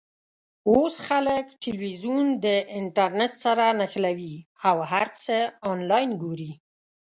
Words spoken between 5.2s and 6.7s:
څه آنلاین ګوري.